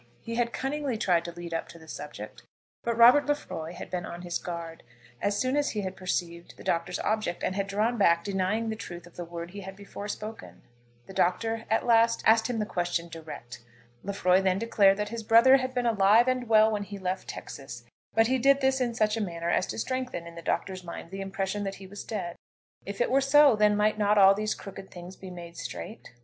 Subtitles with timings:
[0.19, 2.41] He had cunningly tried to lead up to the subject,
[2.83, 4.81] but Robert Lefroy had been on his guard
[5.21, 8.75] as soon as he had perceived the Doctor's object, and had drawn back, denying the
[8.75, 10.63] truth of the word he had before spoken.
[11.05, 13.61] The Doctor at last asked him the question direct.
[14.03, 17.83] Lefroy then declared that his brother had been alive and well when he left Texas,
[18.15, 21.11] but he did this in such a manner as to strengthen in the Doctor's mind
[21.11, 22.35] the impression that he was dead.
[22.87, 26.11] If it were so, then might not all these crooked things be made straight?